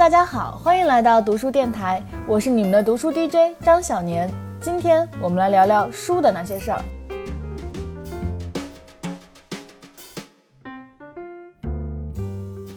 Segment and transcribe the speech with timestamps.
[0.00, 4.30] 大家好，欢迎来到读书电台，我是你们的读书 DJ 张小年。
[4.58, 6.82] 今天我们来聊聊书的那些事儿。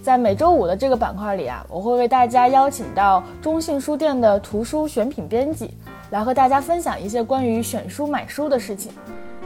[0.03, 5.77] 在每周五的这个板块里啊，我会为大家邀请到中信书店的图书选品编辑，
[6.09, 8.91] 来和大家分享一些关于选书买书的事情。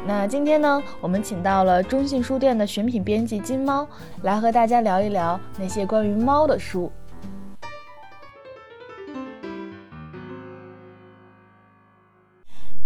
[0.03, 3.87] 那今天呢，我们请到了中信书店的选品编辑金猫，
[4.23, 6.91] 来和大家聊一聊那些关于猫的书。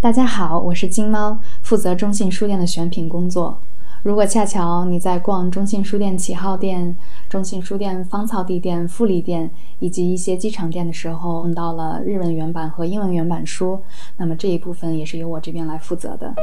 [0.02, 3.60] 大家好，我是金猫，负责中信书店的选品工作。
[4.02, 6.96] 如果恰巧你在逛中信书店启号店、
[7.30, 13.80] 中信书店芳草地店、富力店以及一些机场店的时候，碰到了日文原版和英文原版书，
[14.18, 16.34] 那么这一部分也是由我这边来负责的。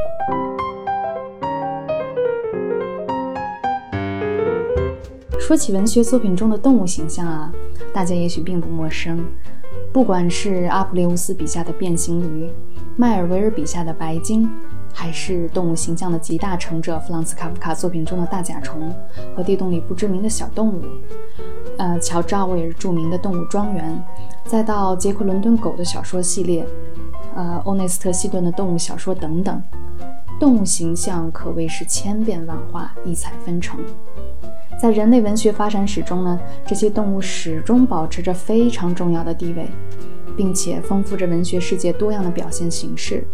[5.41, 7.53] 说起文学作品中的动物形象啊，
[7.92, 9.27] 大家也许并不陌生，
[9.92, 12.48] 不管是阿普列乌斯笔下的变形驴。
[13.01, 14.51] 迈尔维尔笔下的白鲸，
[14.93, 18.93] 还是动物形象的集大成者弗朗茨卡夫卡作品中的大甲虫
[19.37, 20.83] 和地洞里不知名的小动物，
[21.79, 24.05] 呃，乔治奥威尔著名的动物庄园，
[24.47, 26.67] 再到杰克伦敦狗的小说系列，
[27.37, 29.63] 呃，欧内斯特希顿的动物小说等等，
[30.41, 33.79] 动物形象可谓是千变万化，异彩纷呈。
[34.81, 39.67] 在人类文学发展史中呢，这些动物始终保持着非常重要的地位。
[40.37, 43.27] 并且丰富着文学世界多样的表现形式。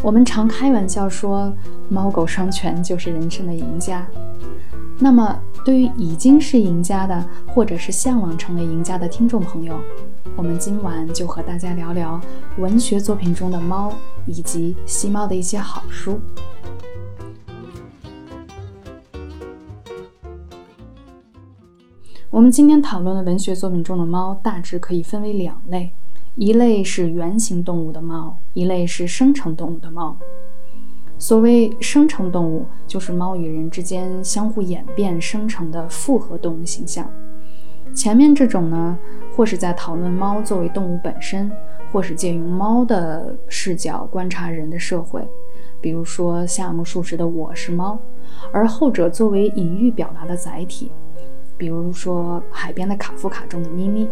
[0.00, 1.52] 我们常开玩笑说，
[1.90, 4.06] 猫狗双全就是人生的赢家。
[4.98, 9.78] 那么，对于已经是赢家的，或者是向往成为赢家的听众朋友，
[10.34, 12.18] 我们今晚就和大家聊聊
[12.56, 13.92] 文学作品中的猫，
[14.24, 16.18] 以及吸猫的一些好书。
[22.32, 25.92] 我们今天讨论的文学作品中的猫，大致可以分为两类：
[26.34, 30.16] 一类是原型动物的猫，一类是生成动物的猫。
[31.18, 37.06] 所谓生成动物，就是猫与人之间相互演变生成的复合动物形象。
[37.94, 38.98] 前面这种呢，
[39.36, 41.52] 或是在讨论猫作为动物本身，
[41.92, 45.22] 或是借用猫的视角观察人的社会，
[45.82, 47.92] 比如说夏目漱石的《我是猫》，
[48.50, 50.90] 而后者作为隐喻表达的载体。
[51.62, 54.08] 比如说，海边的卡夫卡中的咪咪。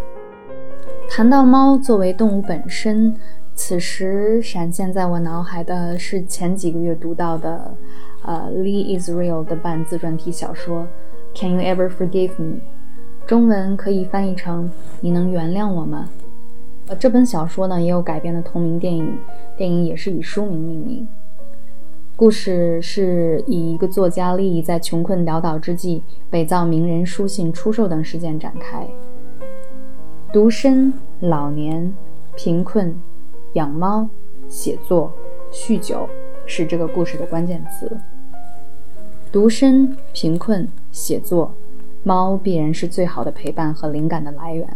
[1.10, 3.12] 谈到猫作为动物本身，
[3.56, 7.74] 此时闪现在我脑海的是前几个月读到的，
[8.22, 10.86] 呃，Lee Israel 的半自传体小说
[11.40, 12.54] 《Can You Ever Forgive Me》，
[13.26, 14.70] 中文可以翻译成
[15.02, 16.08] “你能原谅我吗？”
[16.86, 19.18] 呃，这本小说呢也有改编的同名电影，
[19.56, 21.08] 电影也是以书名命名。
[22.20, 28.86] 故事是以一个作家利益在穷困潦倒之际伪造名人书信出售等事件展开。
[30.30, 31.94] 独身、老年、
[32.36, 32.94] 贫困、
[33.54, 34.06] 养猫、
[34.50, 35.10] 写作、
[35.50, 36.06] 酗酒
[36.44, 37.90] 是这个故事的关键词。
[39.32, 41.50] 独身、贫困、写作，
[42.02, 44.68] 猫必然是最好的陪伴和灵感的来源。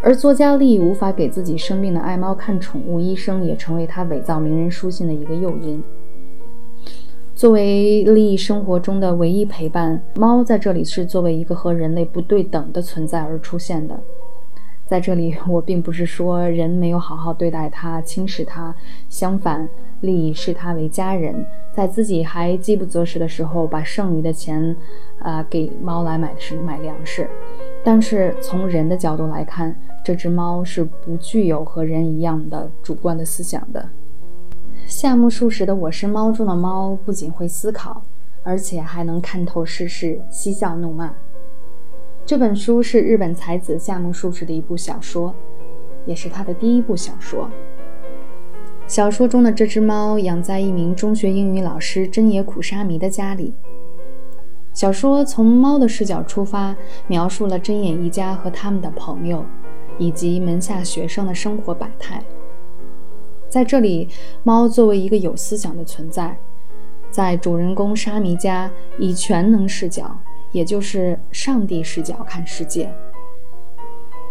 [0.00, 5.84] 而作家利无法给自己生病的爱猫看宠物医生，也成为他伪造名人书信的一个诱因。
[7.34, 14.00] 作为利益生活中的唯一陪伴，猫在这里是作为一个和人类不对等的存在而出现的。
[14.86, 18.72] 在这里，我并不是说人没有好好对待它、轻视它，
[19.08, 19.68] 相反，
[20.00, 24.76] 利益视它为家人，在自己还饥不择食的时候，把剩余的钱，
[25.18, 27.28] 啊，给猫来买食、买粮食。
[27.82, 29.74] 但是从人的角度来看，
[30.04, 33.88] 这只猫是不具有和人一样的主观的思想的。
[34.86, 38.02] 夏目漱石的《我是猫》中的猫不仅会思考，
[38.42, 41.12] 而且还能看透世事，嬉笑怒骂。
[42.26, 45.34] 这本书是日本才子夏目漱石的一部小说，
[46.04, 47.50] 也是他的第一部小说。
[48.86, 53.54] 小说中的这只猫养在一名中学英语老师真野苦沙弥的家里。
[54.74, 56.76] 小说从猫的视角出发，
[57.06, 59.44] 描述了真野一家和他们的朋友，
[59.98, 62.22] 以及门下学生的生活百态。
[63.54, 64.08] 在这里，
[64.42, 66.36] 猫作为一个有思想的存在，
[67.08, 68.68] 在主人公沙弥家
[68.98, 70.18] 以全能视角，
[70.50, 72.92] 也就是上帝视角看世界。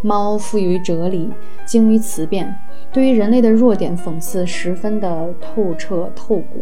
[0.01, 1.29] 猫富于哲理，
[1.63, 2.53] 精于辞辩，
[2.91, 6.61] 对于人类的弱点讽刺十分的透彻透骨。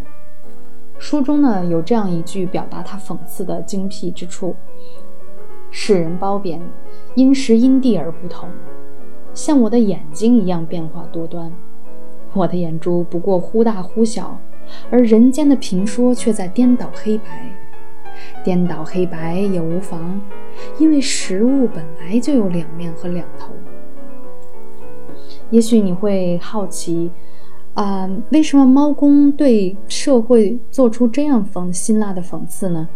[0.99, 4.55] 书中呢有这样一句表达他讽刺的精辟之处：
[5.71, 6.61] 世人褒贬，
[7.15, 8.47] 因时因地而不同，
[9.33, 11.51] 像我的眼睛一样变化多端。
[12.33, 14.39] 我的眼珠不过忽大忽小，
[14.89, 17.51] 而人间的评说却在颠倒黑白。
[18.43, 20.21] 颠倒黑白也无妨，
[20.77, 23.53] 因为食物本来就有两面和两头。
[25.49, 27.11] 也许你会好奇，
[27.73, 32.87] 啊，为什么猫公对社会做出这样讽辛辣的讽刺呢？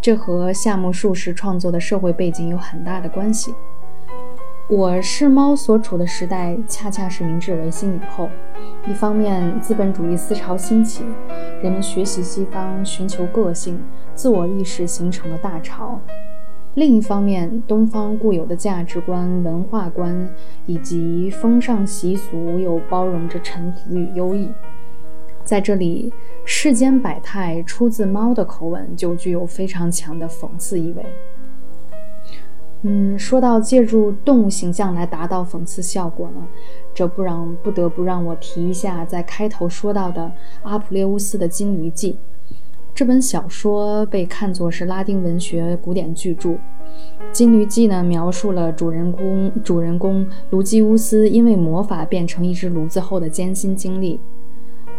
[0.00, 3.54] 这和夏目漱石创作的社会背景有很大的关系。
[4.74, 8.26] 我是猫所处的时代，恰恰是明治维新以后。
[8.88, 11.04] 一方面，资本主义思潮兴起，
[11.62, 13.78] 人们学习西方，寻求个性、
[14.14, 16.00] 自我意识，形成了大潮；
[16.72, 20.26] 另一方面，东方固有的价值观、文化观
[20.64, 24.48] 以及风尚习俗又包容着沉浮与优异。
[25.44, 26.10] 在这里，
[26.46, 31.04] 世间百态出自猫的口吻，就具有非常强的讽刺意味。
[32.84, 36.44] 嗯，说到借助动物形象来达到讽刺效果呢，
[36.92, 40.32] 这不让不得不让我提一下在开头说到的
[40.62, 42.14] 阿普列乌斯的《金驴记》
[42.92, 46.50] 这本小说，被看作是拉丁文学古典巨著。
[47.30, 54.20] 《金驴记》呢，描述了主人公主人公卢基乌斯因为魔法变成一只炉子后的艰辛经历。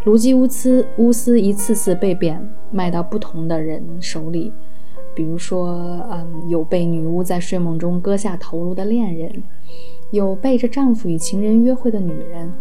[0.05, 4.51] 卢基乌斯乌斯一次次被贬卖到不同的人手里。
[5.15, 5.69] 比如说，
[6.11, 9.43] 嗯，有被女巫在睡梦中割下头颅的恋人，
[10.11, 12.51] 有背着丈夫与情人约会的女人，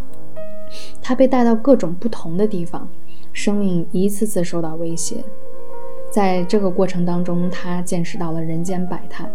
[1.01, 2.89] 她被带到各种不同的地方，
[3.33, 5.17] 生命一次次受到威胁。
[6.11, 9.27] 在这个过程当中，她见识到了人间百态，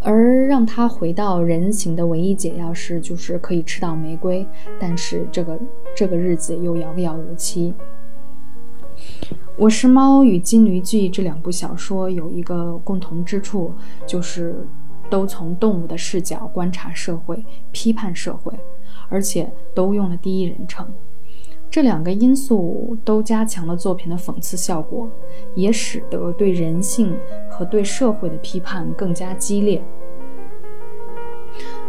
[0.00, 4.46] 而让她回到人形的唯一解药是，就是可以吃到玫瑰，
[4.78, 5.58] 但是这个
[5.94, 7.74] 这个日子又遥遥无期。
[9.58, 13.72] 《我是猫》与《金驴记》这两部小说有一个共同之处，
[14.06, 14.64] 就是
[15.10, 18.52] 都从动物的视角观察社会、批判社会，
[19.08, 20.86] 而且都用了第一人称。
[21.68, 25.10] 这两个因素都加强了作品的讽刺效果，
[25.56, 27.12] 也使得对人性
[27.50, 29.82] 和对社会的批判更加激烈。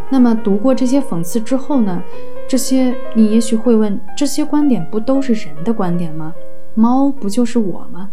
[0.10, 2.02] 那么，读过这些讽刺之后呢？
[2.48, 6.34] 这些你也许会问：这些观点不都是人的观点吗？
[6.80, 8.10] 猫不就是我吗？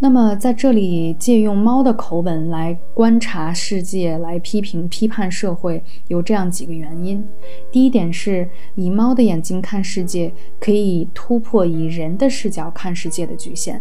[0.00, 7.26] 那么在这里借用猫的口吻来观察世界，来批评批判社会，有这样几个原因。
[7.72, 13.80] 第一点是以猫的眼睛看世界，可以突破以人的视角看世界的局限，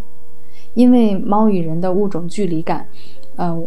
[0.73, 2.87] 因为猫与人的物种距离感，
[3.35, 3.61] 呃。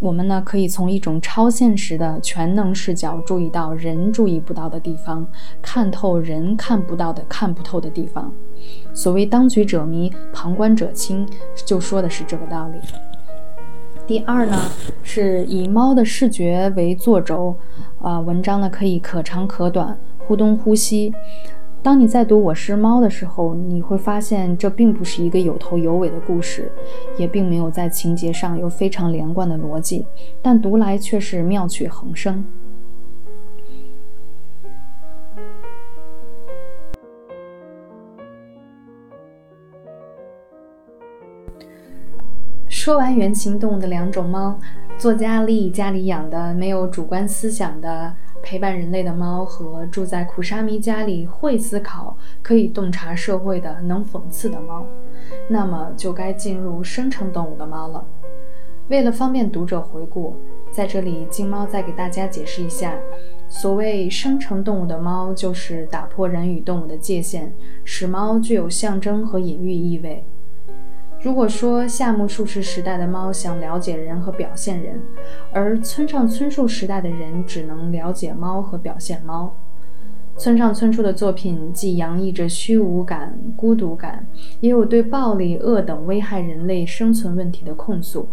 [0.00, 5.26] 我们呢，可以从一种超现实的全能视角注意到人注意不到的地方，
[5.60, 8.32] 看透人看不到的、看不透的地方。
[8.94, 11.28] 所谓“当局者迷，旁观者清”，
[11.66, 12.78] 就说的是这个道理。
[14.06, 14.58] 第二呢，
[15.02, 17.54] 是以猫的视觉为作轴，
[18.00, 21.14] 啊，文章呢可以可长可短，忽东忽西。
[21.82, 26.70] 当你在读《我是猫》的时候，你会发现这并不是一个有头有尾的故事，
[27.16, 30.04] 也并没有在情节上有非常连贯的逻辑，
[30.42, 32.44] 但读来却是妙趣横生。
[42.68, 44.58] 说完原型动物的两种猫，
[44.98, 48.14] 作家丽家里养的没有主观思想的。
[48.50, 54.84] 陪伴人类的猫和住在苦沙弥家里会思考、可以洞察社会的能讽刺的猫，
[55.48, 58.04] 那么就该进入生成动物的猫了。
[58.88, 60.34] 为了方便读者回顾，
[60.72, 62.92] 在这里金猫再给大家解释一下：
[63.48, 67.52] 所谓生成动物的猫，就是打破人与动物的界限，
[67.84, 70.24] 使猫具有象征和隐喻意味。
[71.22, 74.98] 如果说夏目漱石时代的猫想了解人和表现人，
[75.52, 79.54] 而村上春树时代的人只能了解猫和表现猫。
[80.38, 84.26] 村上春树的作品既洋溢着虚无感、孤独感，
[84.60, 88.26] 也有对暴力、恶等危害人类生存问题的控诉。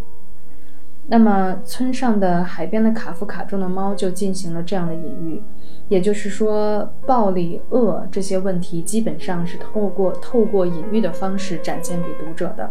[1.09, 5.41] 那么，村上的《海边的卡夫卡》中的猫就进行了这样的隐喻。
[5.87, 12.69] 也就是说，暴力、恶这些问题基本上是透过透过隐喻的方式展现给读者的。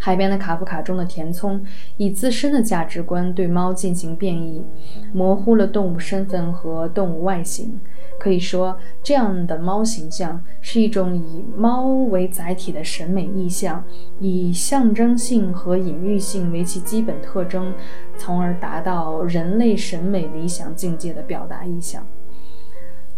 [0.00, 1.64] 海边的卡夫卡中的田村
[1.96, 4.64] 以自身的价值观对猫进行变异，
[5.12, 7.80] 模糊了动物身份和动物外形。
[8.24, 13.84] 可以说，这样的猫形象是一种以猫为载体的审美意象，
[14.18, 17.74] 以象征性和隐喻性为其基本特征，
[18.16, 22.02] 从而达到人类审美理想境界的表达意象。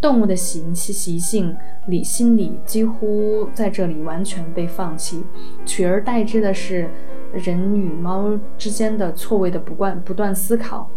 [0.00, 5.22] 动物的习习性、理心理几乎在这里完全被放弃，
[5.64, 6.90] 取而代之的是
[7.32, 10.90] 人与猫之间的错位的不断不断思考。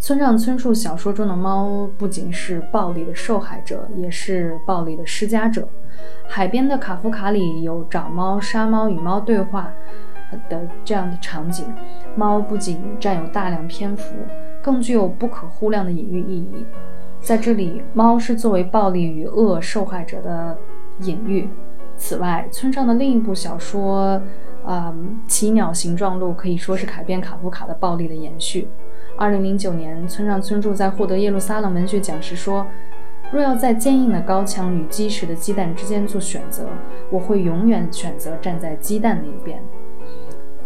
[0.00, 5.68] 村上春树小说中的猫不仅是暴力的受害者，也是暴力的施加者。
[6.26, 9.70] 海边的卡夫卡里有找猫、杀猫与猫对话，
[10.48, 11.66] 的这样的场景，
[12.16, 14.14] 猫不仅占有大量篇幅，
[14.62, 16.64] 更具有不可估量的隐喻意义。
[17.20, 20.56] 在这里，猫是作为暴力与恶受害者的
[21.00, 21.46] 隐喻。
[21.98, 24.18] 此外，村上的另一部小说，
[24.64, 24.94] 啊，
[25.30, 28.66] 《奇鸟形状录》可以说是改编卡夫卡的暴力的延续。
[29.20, 32.66] 二零零九年，村上春树在获得耶路撒冷文学奖时说
[33.30, 36.66] ：“若要在坚硬的高墙与基石的鸡蛋之间做选择，
[37.10, 39.62] 我会永远选择站在鸡蛋那一边。”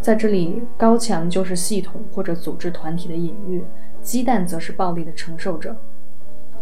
[0.00, 3.64] 在这里，高墙就是系统或者组织团体的隐喻，
[4.00, 5.75] 鸡蛋则是暴力的承受者，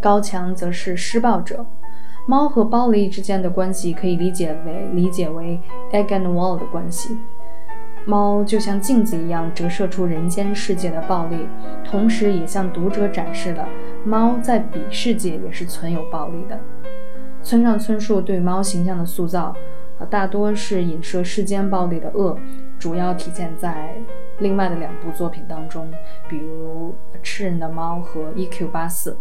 [0.01, 1.63] 高墙则是施暴者。
[2.25, 5.59] 猫和暴力之间的关系可以理解为理解为
[5.91, 7.15] egg and wall 的关系。
[8.05, 11.47] 猫就像镜子一样折射出人间世界的暴力，
[11.85, 13.67] 同时也向读者展示了
[14.05, 16.59] 猫在彼世界也是存有暴力的。
[17.41, 19.55] 村上春树对猫形象的塑造，
[19.99, 22.37] 啊，大多是影射世间暴力的恶，
[22.77, 23.95] 主要体现在
[24.39, 25.89] 另外的两部作品当中，
[26.27, 28.67] 比如《吃人的猫》和《E.Q.
[28.67, 29.11] 八四》。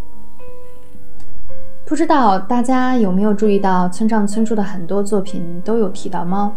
[1.85, 6.53] 不知道大家有没有注意到，村上春树的很多作品都有提到猫。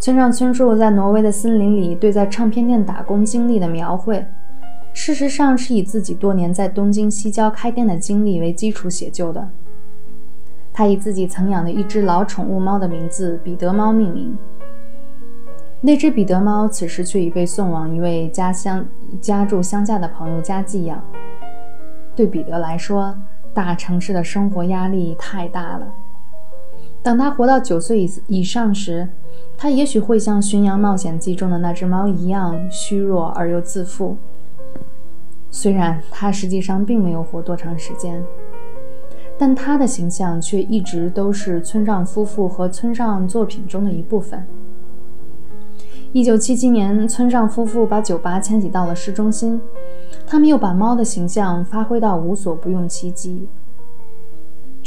[0.00, 4.24] 村上春树在挪威的森林里对在唱片店打工经历的描绘，
[4.92, 9.48] 事实上是以自己多年在东京西郊开店的经历为基础写就的。
[10.72, 14.38] 他以自己曾养的一只老宠物猫的名字“彼得猫”命名。
[15.80, 18.86] 那只彼得猫此时却已被送往一位家乡
[19.20, 21.02] 家住乡下的朋友家寄养。
[22.14, 23.16] 对彼得来说，
[23.52, 25.92] 大城市的生活压力太大了。
[27.08, 29.08] 等他活到九岁以以上时，
[29.56, 34.14] 他也许会像《巡洋冒险记》中的那只猫一样虚弱而又自负。
[35.50, 38.22] 虽然他实际上并没有活多长时间，
[39.38, 44.46] 但他的形象却一直都是村上夫妇和村上作品中的一部分。
[46.12, 49.58] 一九七七年，村上夫妇把酒吧迁徙到了市中心，
[50.26, 53.48] 他们又把猫的形象发挥到无所不用其极。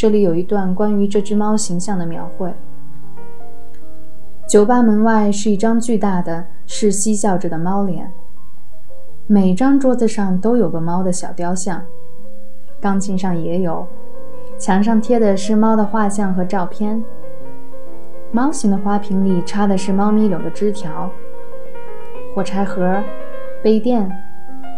[0.02, 2.52] 这里有一段关于这只猫形象的描绘。
[4.48, 8.12] 酒吧门外是一张巨大的、是嬉笑着的猫脸。
[9.28, 11.84] 每张桌子上都有个猫的小雕像，
[12.80, 13.88] 钢琴上也有，
[14.58, 17.04] 墙上贴的是猫的画像和照片。
[18.32, 21.12] 猫形的花瓶里插的是猫咪柳的枝条。
[22.34, 23.04] 火柴盒、
[23.62, 24.12] 杯垫、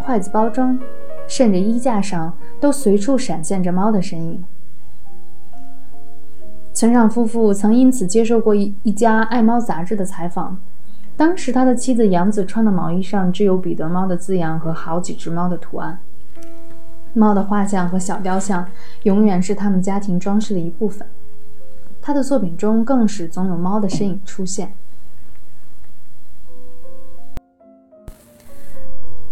[0.04, 0.78] 筷子包装，
[1.30, 4.44] 甚至衣架上都随处闪现着猫的身影。
[6.74, 10.58] 村上夫妇曾因此接受过一一家爱猫杂志的采访。
[11.16, 16.00] 当时，他的妻子杨子穿的毛衣上只有彼得猫的字样和好几只猫的图案。
[17.14, 18.68] 猫的画像和小雕像
[19.04, 21.08] 永远是他们家庭装饰的一部分。
[22.02, 24.74] 他的作品中更是总有猫的身影出现。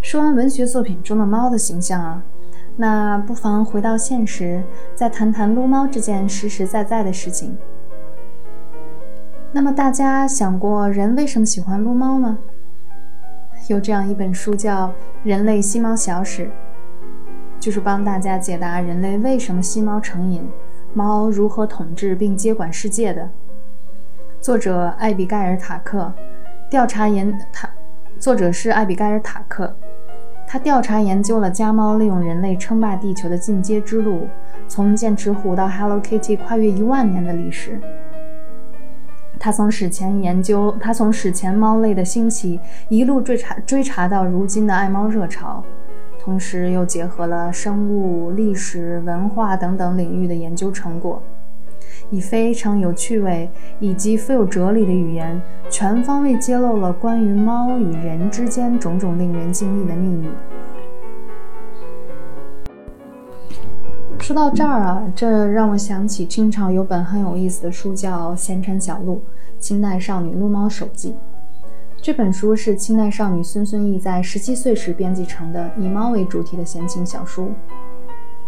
[0.00, 2.22] 说完文学作品中的猫的形象啊。
[2.76, 4.62] 那不妨回到现实，
[4.94, 7.56] 再谈谈撸猫这件实实在在的事情。
[9.52, 12.38] 那么大家想过人为什么喜欢撸猫吗？
[13.68, 14.88] 有这样一本书叫
[15.22, 16.46] 《人类吸猫小史》，
[17.60, 20.48] 就是帮大家解答人类为什么吸猫成瘾，
[20.94, 23.28] 猫如何统治并接管世界的。
[24.40, 26.12] 作者艾比盖尔·塔克，
[26.70, 27.68] 调查研他，
[28.18, 29.76] 作者是艾比盖尔·塔克。
[30.52, 34.28] 他调查研究了家猫利用人类称霸地球的进阶之路，
[34.68, 37.80] 从剑齿虎到 Hello Kitty，跨越一万年的历史。
[39.38, 45.64] 他从史前研究，他从史前猫类的兴起一路追查追查到如今的爱猫热潮，
[46.20, 51.22] 同时又结合了生物、历史、文化等等领域的研究成果。
[52.12, 53.50] 以非常有趣味
[53.80, 55.40] 以及富有哲理的语言，
[55.70, 60.28] 全方位揭露了关于猫与人之间种种令人惊异的秘密。
[64.20, 69.22] 说到这儿啊，这让我想起清朝有本很有意思的书，叫《闲尘小录：
[69.58, 71.12] 清代少女撸猫手记》。
[72.02, 77.52] 这本书是清代少女孙孙意在十七岁时编辑成的以猫为主题的闲情小书，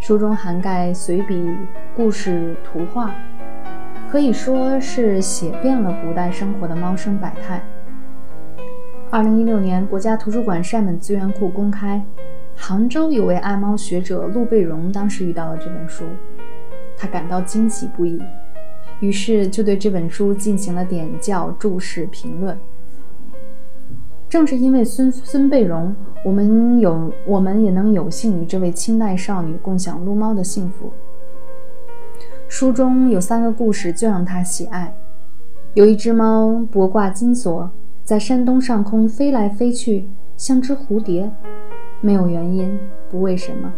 [0.01, 1.51] 书中涵盖随笔、
[1.97, 3.15] 故事、图画。
[4.15, 7.61] 可以说是写遍了古代生活的猫生百态。
[9.11, 12.01] 二零一六年，国家图书馆善本资源库公开，
[12.55, 16.05] 杭州有位爱猫学者陆贝荣，当时遇到了这本书，
[16.97, 18.23] 他感到惊喜不已，
[19.01, 22.57] 于是就对这本书进行了点教、注释、评论。
[24.29, 25.93] 正是因为孙孙贝荣，
[26.25, 30.93] 我们有我们也能有幸与这位清代少女共享撸猫的幸福。
[32.49, 34.95] 书中有三个故事最让他喜爱：
[35.75, 37.71] 有一只猫脖挂金锁，
[38.05, 41.31] 在山东上空飞来飞去，像只蝴蝶，
[42.01, 42.79] 没有原因，
[43.11, 43.73] 不为什么。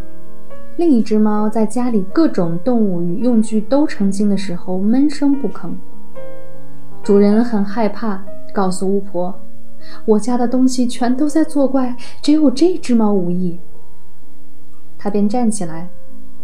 [0.77, 5.71] 另一只猫在家里各种动物与用具都成精的时候闷声不吭。
[7.03, 9.35] 主人很害怕，告诉巫婆
[10.05, 13.59] ：“我家的东西全都在作怪，只有这只猫无异。”
[14.99, 15.89] 他便站起来，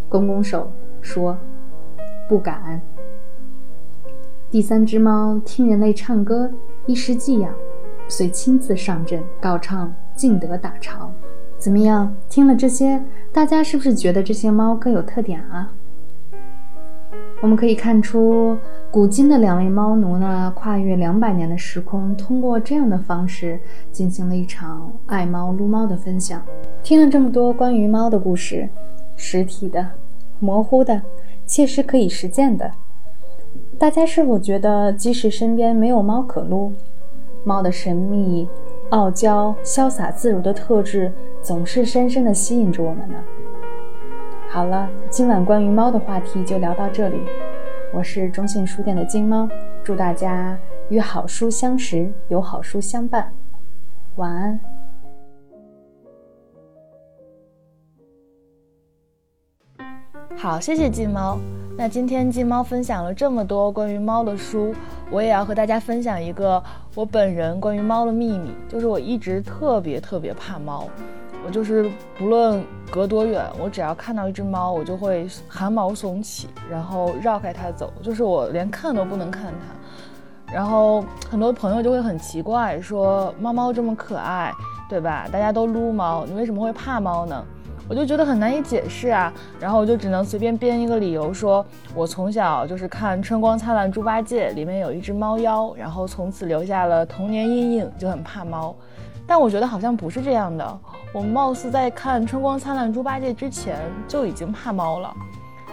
[0.09, 0.71] 拱拱手
[1.03, 1.37] 说
[2.33, 2.81] ：“不敢。”
[4.51, 6.51] 第三只猫听人类唱歌，
[6.87, 7.53] 一时寄养，
[8.09, 11.13] 遂亲自上阵告唱，尽得打巢。
[11.59, 12.15] 怎么样？
[12.31, 13.03] 听了这些，
[13.35, 15.75] 大家是不是觉得这些猫各有特点啊？
[17.43, 18.57] 我们可以看出，
[18.91, 23.61] 古今的两位猫奴呢，跨越两百年的时空，通过这样的方式
[23.91, 26.43] 进行了一场爱猫撸猫的分享。
[26.83, 28.69] 听了这么多关于猫的故事，
[29.17, 29.87] 实体的、
[30.41, 31.03] 模糊的、
[31.53, 32.71] 切实可以实践的，
[33.79, 36.73] 大家是否觉得，即使身边没有猫可撸，
[37.45, 38.49] 猫的神秘？
[38.89, 43.23] 傲娇、潇洒自如的特质总是深深地吸引着我们呢。
[44.49, 47.21] 好了，今晚关于猫的话题就聊到这里。
[47.93, 49.47] 我是中信书店的金猫，
[49.85, 53.31] 祝大家与好书相识，有好书相伴。
[54.17, 54.72] 晚安。
[60.43, 61.39] 好，谢谢金猫。
[61.79, 64.75] 那今天金猫分享了这么多关于猫的书。
[65.09, 66.61] 我也要和大家分享一个
[66.97, 70.89] 我本人关于猫的秘密，就是我一直特别特别怕猫，
[71.47, 80.53] 我就是不论隔多远，我只要看到一只猫，我就会汗毛耸起，然后绕开它走，就是我连看都不能看它。
[80.53, 84.53] 然后很多朋友就会很奇怪，说猫猫这么可爱，
[84.89, 85.29] 对吧？
[85.31, 87.45] 大家都撸猫，你为什么会怕猫呢？
[87.93, 89.31] 我就觉得很难以解释啊，
[89.61, 91.63] 然后我就只能随便编一个理由，说
[91.95, 98.75] 我从小就是看《春光灿烂猪八戒》，里面有一只猫妖，然后从此留下了童年阴影，就很怕猫。
[99.27, 100.81] 但我觉得好像不是这样的，
[101.13, 103.77] 我貌似在看《春光灿烂猪八戒》之前
[104.09, 105.15] 就已经怕猫了。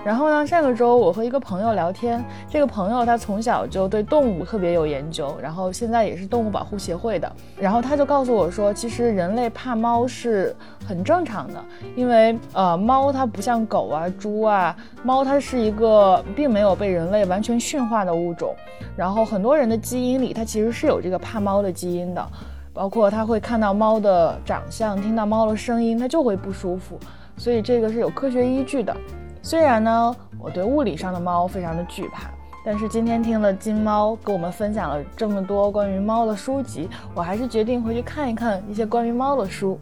[0.05, 7.31] 然后呢，上个周我和一个朋友聊天，这个朋友他从小就对动物特别有研究，然后现在也是动物保护协会的。
[7.59, 10.55] 然后他就告诉我说，其实人类怕猫是
[10.87, 11.63] 很正常的，
[11.95, 18.55] 因为呃，猫它不像狗啊、猪啊，猫它是一个并没有被人类完全驯化的物种。
[18.95, 22.25] 然后很多人的基因里，它其实是有这个怕猫的基因的，
[22.73, 26.97] 包括他会看到猫的长相，听到猫的声音，他就会不舒服。
[27.37, 28.95] 所以这个是有科学依据的。
[29.41, 32.29] 虽然呢，我对物理上的猫非常的惧怕，
[32.65, 39.79] 但是今天听了金猫给我们分享了这么多关于猫的书籍，我还是决定回去看一看一些关于猫的书。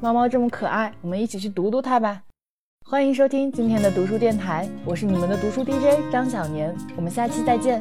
[0.00, 2.22] 猫猫这么可爱，我们一起去读读它吧。
[2.86, 7.80] 欢迎收听今天的读书电台，我是你们的读书 DJ 张小年，我们下期再见。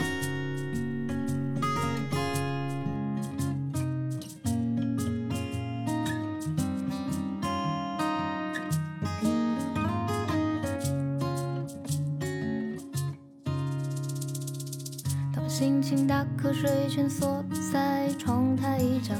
[16.95, 19.15] 蜷缩在窗台一角，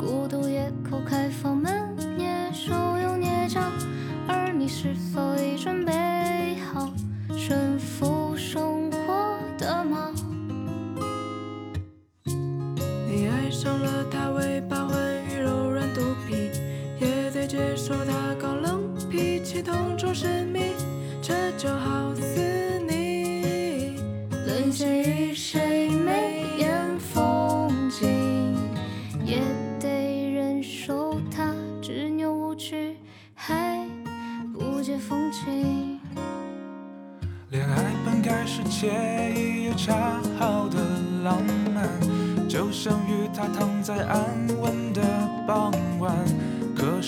[0.00, 1.72] 孤独夜叩开放门，
[2.18, 3.60] 蹑手又蹑脚，
[4.26, 5.20] 而你是否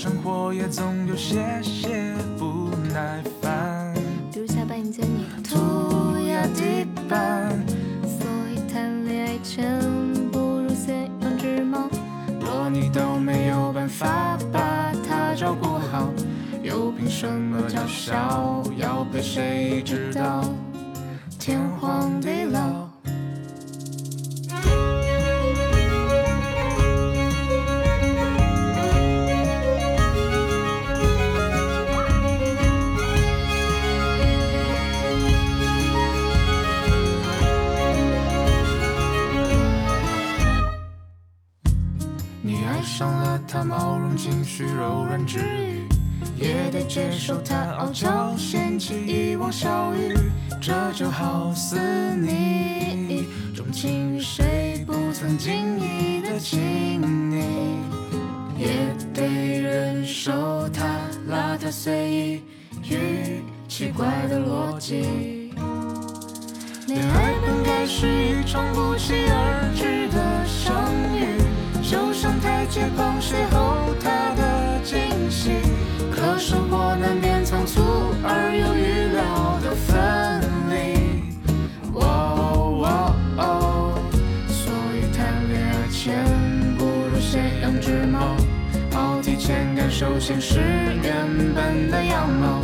[0.06, 3.92] 生活也总有些些不耐烦，
[4.32, 7.50] 比如下班迎接你涂鸦地板。
[8.04, 9.80] 所以谈恋爱前
[10.30, 11.90] 不如先养只猫。
[12.40, 16.08] 若你都没有办法把它照顾好，
[16.62, 18.62] 又凭什么叫嚣？
[18.76, 20.44] 要陪谁知道？
[21.36, 22.75] 天荒地老。
[42.86, 45.86] 上了他，毛绒情绪柔软治愈。
[46.38, 50.14] 也得接受他傲娇嫌弃遗忘小雨，
[50.60, 51.78] 这就好似
[52.16, 54.94] 你钟情于谁不。
[55.18, 57.42] 曾经意的亲昵，
[58.58, 58.68] 也
[59.14, 59.22] 得
[59.62, 60.84] 忍受它
[61.30, 62.42] 邋遢随意
[62.84, 65.50] 与奇怪的逻辑。
[66.86, 71.40] 恋爱本该是一场不期而至的相遇，
[72.40, 75.50] 台阶旁邂逅他的惊喜。
[76.10, 77.80] 可生活难免仓促
[78.24, 80.74] 而又预料的分离。
[81.92, 82.02] 哦
[82.82, 83.98] 哦哦，
[84.48, 86.24] 所以谈恋爱前
[86.78, 88.34] 不如先养只猫，
[88.92, 90.60] 好提前感受现实
[91.02, 92.60] 原本的样貌。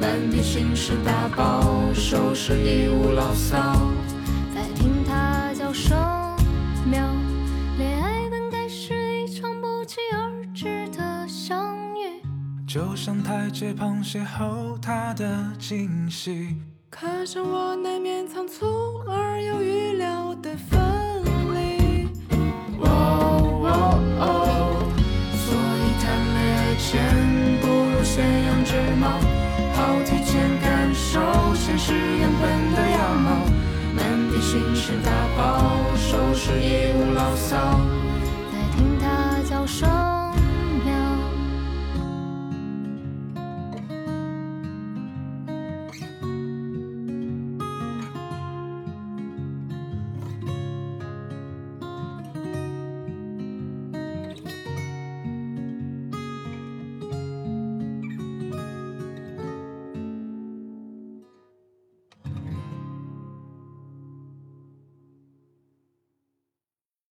[0.00, 1.62] 满地心事打包，
[1.94, 3.91] 收拾衣物牢骚。
[12.72, 16.56] 就像台阶旁邂逅他的惊喜。
[16.88, 18.64] 可是我难免仓促
[19.06, 20.80] 而又预料的分
[21.52, 22.08] 离。
[22.80, 24.24] 哦哦哦，
[25.36, 29.20] 所以谈恋爱前不如先养只猫，
[29.74, 31.20] 好提前感受
[31.54, 33.28] 现实原本的样貌。
[33.94, 36.88] 满地心事打包，收拾衣